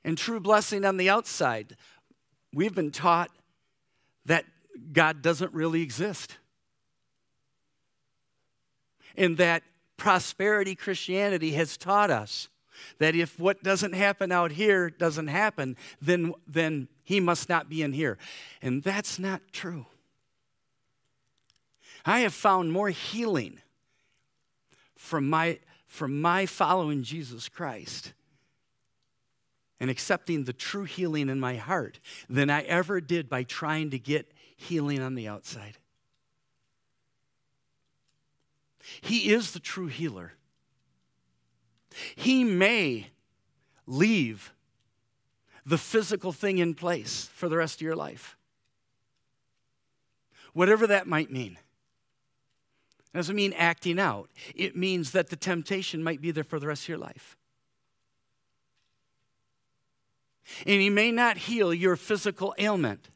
[0.04, 1.76] and true blessing on the outside,
[2.54, 3.30] we've been taught
[4.24, 4.44] that
[4.92, 6.36] God doesn't really exist.
[9.16, 9.62] And that
[9.96, 12.48] prosperity Christianity has taught us
[12.99, 17.83] that if what doesn't happen out here doesn't happen, then, then he must not be
[17.83, 18.18] in here.
[18.62, 19.87] And that's not true.
[22.05, 23.59] I have found more healing
[24.95, 28.12] from my, from my following Jesus Christ
[29.79, 33.99] and accepting the true healing in my heart than I ever did by trying to
[33.99, 35.79] get healing on the outside.
[39.01, 40.33] He is the true healer.
[42.14, 43.09] He may
[43.86, 44.53] leave
[45.64, 48.36] the physical thing in place for the rest of your life,
[50.53, 51.59] whatever that might mean
[53.12, 56.66] It doesn't mean acting out, it means that the temptation might be there for the
[56.66, 57.36] rest of your life.
[60.66, 63.09] And He may not heal your physical ailment.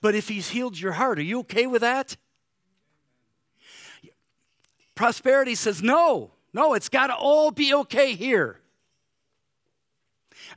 [0.00, 2.16] But if He's healed your heart, are you okay with that?
[4.94, 8.60] Prosperity says, no, no, it's got to all be okay here.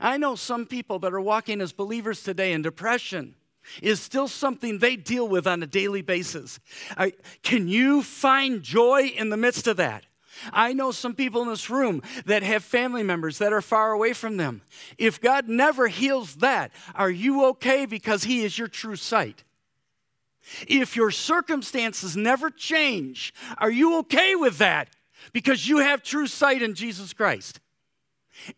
[0.00, 3.34] I know some people that are walking as believers today in depression
[3.82, 6.60] is still something they deal with on a daily basis.
[6.96, 10.04] I, can you find joy in the midst of that?
[10.52, 14.12] I know some people in this room that have family members that are far away
[14.12, 14.62] from them.
[14.98, 19.44] If God never heals that, are you okay because He is your true sight?
[20.68, 24.90] If your circumstances never change, are you okay with that
[25.32, 27.60] because you have true sight in Jesus Christ?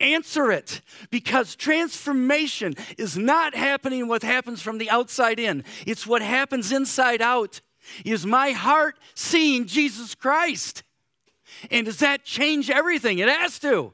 [0.00, 5.64] Answer it because transformation is not happening what happens from the outside in.
[5.86, 7.60] It's what happens inside out.
[8.04, 10.82] Is my heart seeing Jesus Christ?
[11.70, 13.18] And does that change everything?
[13.18, 13.92] It has to.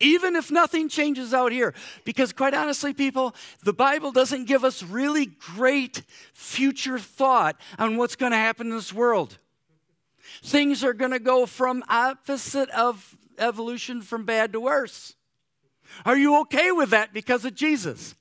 [0.00, 1.72] Even if nothing changes out here.
[2.04, 6.02] Because, quite honestly, people, the Bible doesn't give us really great
[6.32, 9.38] future thought on what's going to happen in this world.
[10.42, 15.14] Things are going to go from opposite of evolution from bad to worse.
[16.04, 18.14] Are you okay with that because of Jesus?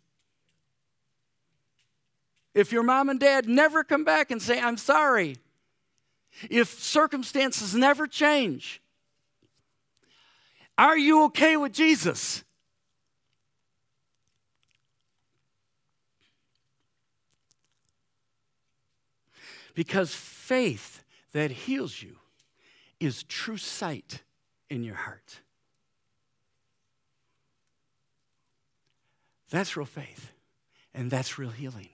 [2.53, 5.38] If your mom and dad never come back and say, I'm sorry,
[6.49, 8.82] if circumstances never change,
[10.78, 12.43] are you okay with Jesus?
[19.74, 21.03] Because faith
[21.36, 22.15] that heals you
[22.97, 24.23] is true sight
[24.69, 25.41] in your heart.
[29.49, 30.31] That's real faith,
[30.93, 31.89] and that's real healing.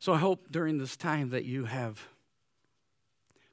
[0.00, 2.08] So I hope during this time that you have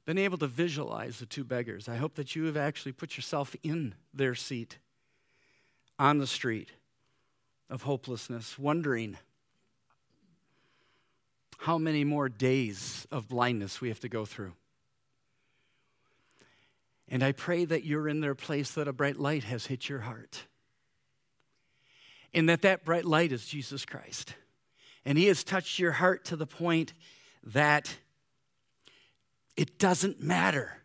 [0.04, 1.88] been able to visualize the two beggars.
[1.88, 4.78] I hope that you have actually put yourself in their seat
[5.96, 6.72] on the street
[7.70, 9.16] of hopelessness, wondering
[11.58, 14.52] how many more days of blindness we have to go through.
[17.08, 20.00] And I pray that you're in their place that a bright light has hit your
[20.00, 20.44] heart.
[22.32, 24.34] And that that bright light is Jesus Christ.
[25.04, 26.92] And he has touched your heart to the point
[27.44, 27.96] that
[29.56, 30.82] it doesn't matter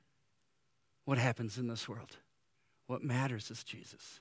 [1.06, 2.18] what happens in this world.
[2.86, 4.20] What matters is Jesus.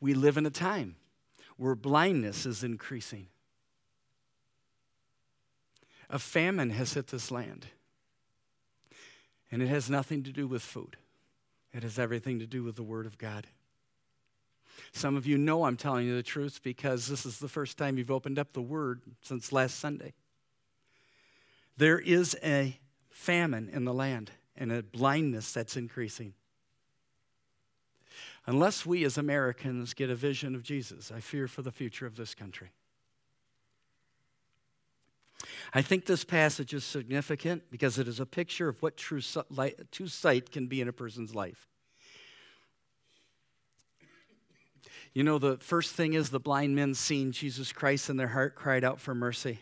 [0.00, 0.96] We live in a time
[1.58, 3.26] where blindness is increasing.
[6.08, 7.66] A famine has hit this land.
[9.50, 10.96] And it has nothing to do with food,
[11.72, 13.46] it has everything to do with the Word of God.
[14.92, 17.98] Some of you know I'm telling you the truth because this is the first time
[17.98, 20.14] you've opened up the Word since last Sunday.
[21.76, 22.78] There is a
[23.10, 26.34] famine in the land and a blindness that's increasing.
[28.48, 32.16] Unless we as Americans get a vision of Jesus, I fear for the future of
[32.16, 32.70] this country.
[35.74, 40.50] I think this passage is significant because it is a picture of what true, sight
[40.50, 41.68] can be in a person's life.
[45.12, 48.54] You know, the first thing is the blind men seeing Jesus Christ in their heart
[48.54, 49.58] cried out for mercy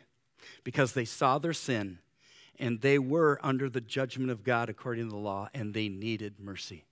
[0.62, 1.98] because they saw their sin
[2.56, 6.38] and they were under the judgment of God according to the law and they needed
[6.38, 6.84] mercy.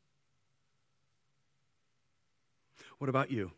[2.98, 3.52] What about you?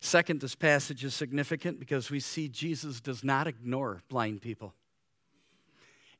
[0.00, 4.74] Second, this passage is significant because we see Jesus does not ignore blind people.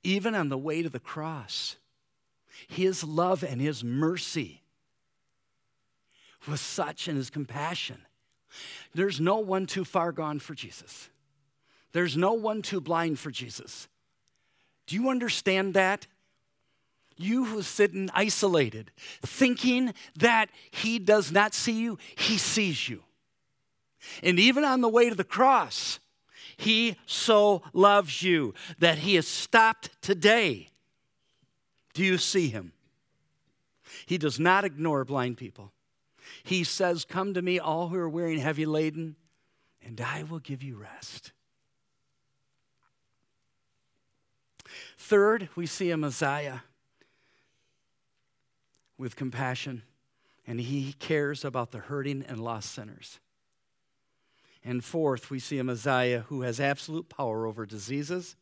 [0.02, 1.76] Even on the way to the cross,
[2.68, 4.62] his love and his mercy
[6.46, 7.98] was such and his compassion.
[8.94, 11.08] There's no one too far gone for Jesus.
[11.92, 13.88] There's no one too blind for Jesus.
[14.86, 16.06] Do you understand that?
[17.22, 18.90] You who sitting isolated,
[19.22, 23.02] thinking that he does not see you, he sees you.
[24.22, 25.98] And even on the way to the cross,
[26.56, 30.68] he so loves you that he has stopped today.
[31.92, 32.72] Do you see him?
[34.06, 35.72] He does not ignore blind people.
[36.42, 39.16] He says, Come to me, all who are weary and heavy laden,
[39.84, 41.32] and I will give you rest.
[44.96, 46.60] Third, we see a Messiah
[49.00, 49.82] with compassion,
[50.46, 53.18] and he cares about the hurting and lost sinners.
[54.62, 58.36] And fourth, we see a Messiah who has absolute power over diseases,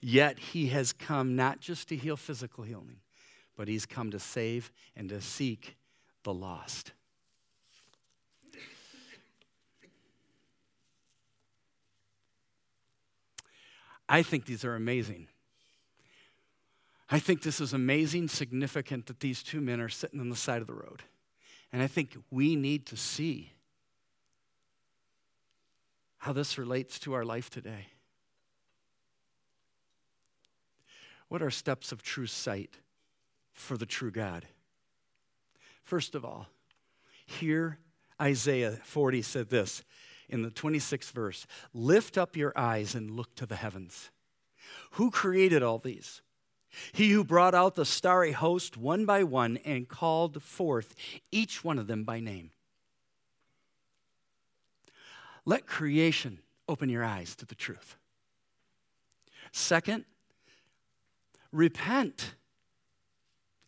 [0.00, 3.00] yet he has come not just to heal physical healing,
[3.56, 5.76] but he's come to save and to seek
[6.22, 6.92] the lost.
[14.08, 15.28] I think these are amazing.
[17.10, 20.60] I think this is amazing, significant that these two men are sitting on the side
[20.60, 21.02] of the road.
[21.72, 23.52] And I think we need to see
[26.18, 27.88] how this relates to our life today.
[31.28, 32.78] What are steps of true sight
[33.52, 34.46] for the true God?
[35.82, 36.46] First of all,
[37.26, 37.78] here
[38.20, 39.82] Isaiah 40 said this
[40.28, 44.10] in the 26th verse Lift up your eyes and look to the heavens.
[44.92, 46.22] Who created all these?
[46.92, 50.94] He who brought out the starry host one by one and called forth
[51.30, 52.50] each one of them by name.
[55.44, 57.96] Let creation open your eyes to the truth.
[59.52, 60.04] Second,
[61.52, 62.34] repent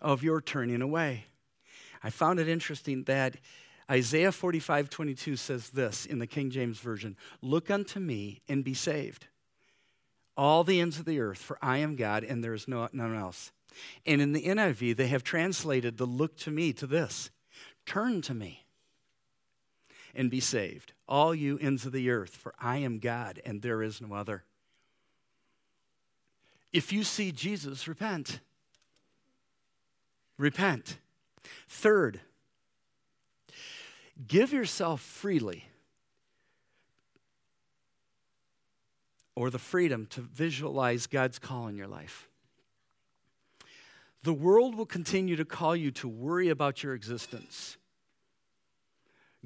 [0.01, 1.27] of your turning away.
[2.03, 3.37] I found it interesting that
[3.91, 8.75] Isaiah 45 22 says this in the King James Version Look unto me and be
[8.75, 9.27] saved,
[10.37, 13.17] all the ends of the earth, for I am God and there is no, none
[13.17, 13.53] else.
[14.05, 17.31] And in the NIV, they have translated the look to me to this
[17.85, 18.65] Turn to me
[20.15, 23.83] and be saved, all you ends of the earth, for I am God and there
[23.83, 24.45] is no other.
[26.73, 28.41] If you see Jesus, repent.
[30.37, 30.99] Repent.
[31.69, 32.21] Third,
[34.27, 35.67] give yourself freely
[39.37, 42.29] or the freedom to visualize God's call in your life.
[44.23, 47.77] The world will continue to call you to worry about your existence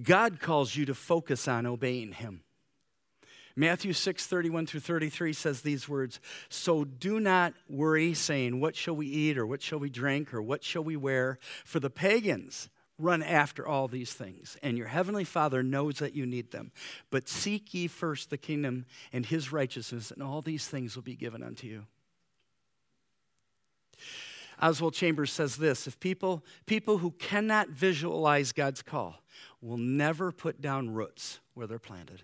[0.03, 2.43] God calls you to focus on obeying Him.
[3.57, 8.97] Matthew 6, 31 through 33 says these words So do not worry, saying, What shall
[8.97, 11.39] we eat, or what shall we drink, or what shall we wear?
[11.65, 12.69] For the pagans
[13.01, 16.73] run after all these things, and your heavenly Father knows that you need them.
[17.11, 21.17] But seek ye first the kingdom and his righteousness, and all these things will be
[21.17, 21.87] given unto you.
[24.61, 29.23] Oswald Chambers says this if people, people who cannot visualize God's call
[29.63, 32.23] will never put down roots where they're planted.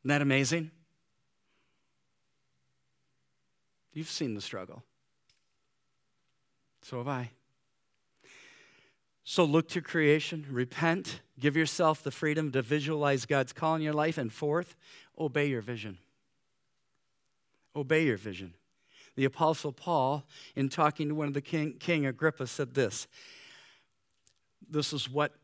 [0.00, 0.70] Isn't that amazing?
[3.92, 4.84] You've seen the struggle.
[6.88, 7.32] So have I.
[9.22, 13.92] So look to creation, repent, give yourself the freedom to visualize God's call in your
[13.92, 14.74] life, and fourth,
[15.18, 15.98] obey your vision.
[17.76, 18.54] Obey your vision.
[19.16, 20.24] The Apostle Paul,
[20.56, 23.06] in talking to one of the king, King Agrippa, said this.
[24.66, 25.34] This is what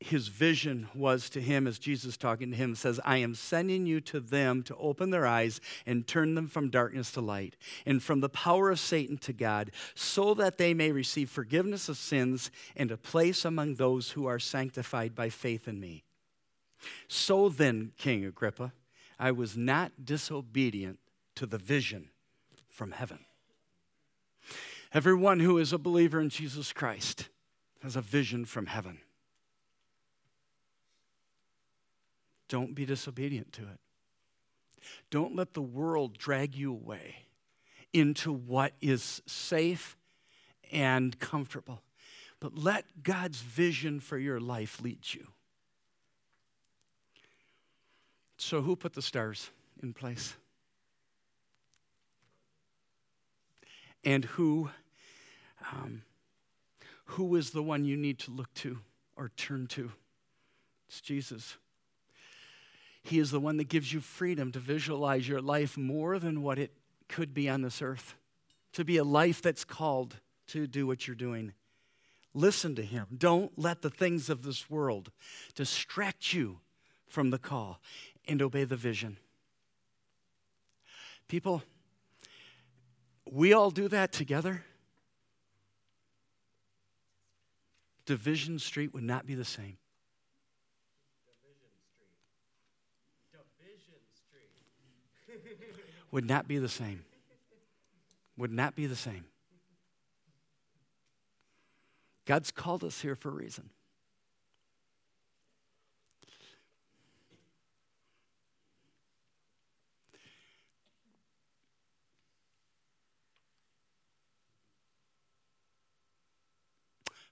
[0.00, 4.00] his vision was to him as Jesus talking to him says, I am sending you
[4.02, 8.20] to them to open their eyes and turn them from darkness to light and from
[8.20, 12.90] the power of Satan to God, so that they may receive forgiveness of sins and
[12.90, 16.04] a place among those who are sanctified by faith in me.
[17.06, 18.72] So then, King Agrippa,
[19.18, 20.98] I was not disobedient
[21.34, 22.08] to the vision
[22.70, 23.18] from heaven.
[24.94, 27.28] Everyone who is a believer in Jesus Christ
[27.82, 29.00] has a vision from heaven.
[32.50, 33.78] Don't be disobedient to it.
[35.08, 37.26] Don't let the world drag you away
[37.92, 39.96] into what is safe
[40.72, 41.80] and comfortable.
[42.40, 45.28] But let God's vision for your life lead you.
[48.36, 50.34] So, who put the stars in place?
[54.02, 54.70] And who,
[55.70, 56.02] um,
[57.04, 58.80] who is the one you need to look to
[59.14, 59.92] or turn to?
[60.88, 61.56] It's Jesus.
[63.02, 66.58] He is the one that gives you freedom to visualize your life more than what
[66.58, 66.72] it
[67.08, 68.14] could be on this earth,
[68.72, 70.16] to be a life that's called
[70.48, 71.52] to do what you're doing.
[72.34, 73.06] Listen to Him.
[73.16, 75.10] Don't let the things of this world
[75.54, 76.60] distract you
[77.08, 77.80] from the call
[78.28, 79.16] and obey the vision.
[81.26, 81.62] People,
[83.30, 84.64] we all do that together.
[88.04, 89.76] Division Street would not be the same.
[96.10, 97.04] Would not be the same.
[98.36, 99.24] Would not be the same.
[102.26, 103.70] God's called us here for a reason.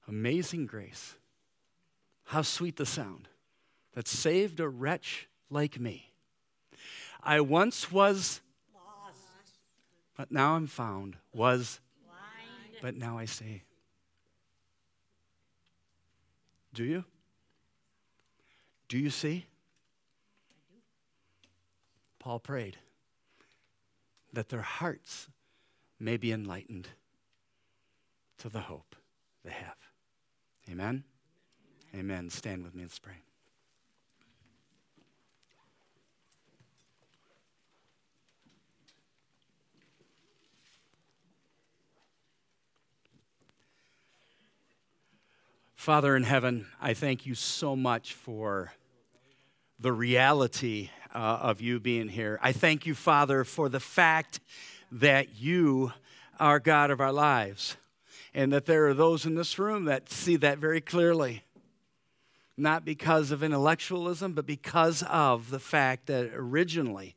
[0.08, 1.16] Amazing grace.
[2.24, 3.28] How sweet the sound
[3.94, 6.12] that saved a wretch like me.
[7.22, 8.40] I once was
[10.18, 12.82] but now I'm found, was, Blind.
[12.82, 13.62] but now I see.
[16.74, 17.04] Do you?
[18.88, 19.46] Do you see?
[22.18, 22.76] Paul prayed
[24.32, 25.28] that their hearts
[26.00, 26.88] may be enlightened
[28.38, 28.96] to the hope
[29.44, 29.76] they have.
[30.68, 31.04] Amen?
[31.94, 32.28] Amen.
[32.28, 32.82] Stand with me.
[32.82, 33.14] Let's pray.
[45.78, 48.72] Father in heaven, I thank you so much for
[49.78, 52.36] the reality uh, of you being here.
[52.42, 54.40] I thank you, Father, for the fact
[54.90, 55.92] that you
[56.40, 57.76] are God of our lives
[58.34, 61.44] and that there are those in this room that see that very clearly.
[62.56, 67.14] Not because of intellectualism, but because of the fact that originally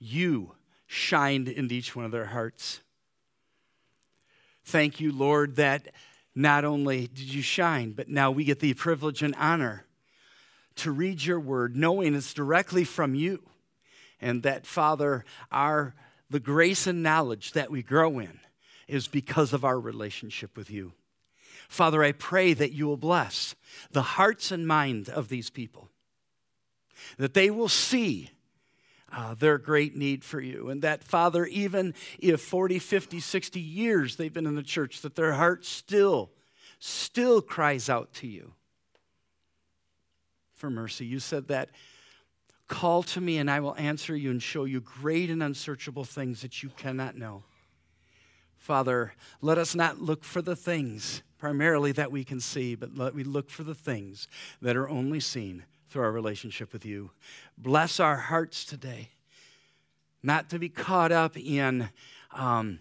[0.00, 0.56] you
[0.88, 2.80] shined into each one of their hearts.
[4.64, 5.86] Thank you, Lord, that
[6.34, 9.86] not only did you shine, but now we get the privilege and honor
[10.76, 13.42] to read your word, knowing it's directly from you.
[14.20, 15.94] And that, Father, our
[16.32, 18.40] the grace and knowledge that we grow in
[18.88, 20.92] is because of our relationship with you.
[21.68, 23.54] Father, I pray that you will bless
[23.92, 25.90] the hearts and minds of these people,
[27.18, 28.30] that they will see
[29.12, 30.70] uh, their great need for you.
[30.70, 35.14] And that, Father, even if 40, 50, 60 years they've been in the church, that
[35.14, 36.30] their heart still,
[36.78, 38.54] still cries out to you
[40.54, 41.04] for mercy.
[41.04, 41.70] You said that.
[42.68, 46.40] Call to me and I will answer you and show you great and unsearchable things
[46.40, 47.42] that you cannot know.
[48.56, 53.14] Father, let us not look for the things primarily that we can see, but let
[53.14, 54.26] we look for the things
[54.62, 57.10] that are only seen through our relationship with you.
[57.58, 59.10] Bless our hearts today,
[60.22, 61.90] not to be caught up in.
[62.32, 62.80] Um,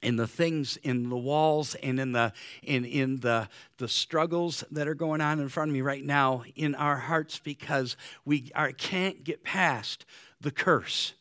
[0.00, 2.32] in the things in the walls and in the
[2.62, 6.44] in, in the the struggles that are going on in front of me right now
[6.54, 10.04] in our hearts because we are, can't get past
[10.40, 11.14] the curse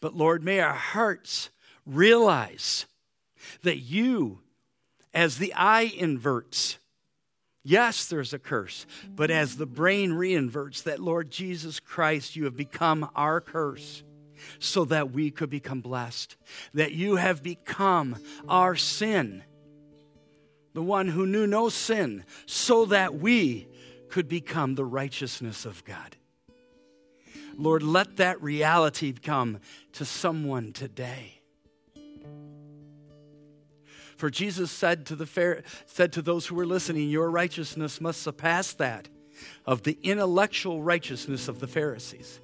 [0.00, 1.50] but lord may our hearts
[1.84, 2.86] realize
[3.64, 4.38] that you
[5.12, 6.78] as the eye inverts
[7.66, 12.56] Yes, there's a curse, but as the brain reinverts, that Lord Jesus Christ, you have
[12.56, 14.02] become our curse
[14.58, 16.36] so that we could become blessed.
[16.74, 19.44] That you have become our sin,
[20.74, 23.66] the one who knew no sin, so that we
[24.10, 26.16] could become the righteousness of God.
[27.56, 29.60] Lord, let that reality come
[29.92, 31.40] to someone today.
[34.24, 38.22] For Jesus said to, the fair, said to those who were listening, Your righteousness must
[38.22, 39.06] surpass that
[39.66, 42.40] of the intellectual righteousness of the Pharisees.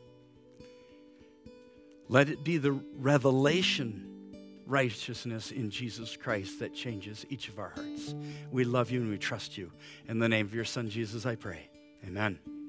[2.07, 4.35] Let it be the revelation
[4.67, 8.15] righteousness in Jesus Christ that changes each of our hearts.
[8.53, 9.73] We love you and we trust you.
[10.07, 11.71] In the name of your Son, Jesus, I pray.
[12.07, 12.60] Amen.